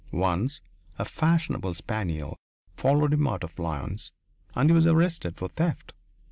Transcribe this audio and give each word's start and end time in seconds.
Once 0.11 0.61
a 0.97 1.05
fashionable 1.05 1.75
spaniel 1.75 2.35
followed 2.75 3.13
him 3.13 3.27
out 3.27 3.43
of 3.43 3.59
Lyons 3.59 4.11
and 4.55 4.71
he 4.71 4.73
was 4.73 4.87
arrested 4.87 5.37
for 5.37 5.47
theft. 5.49 5.93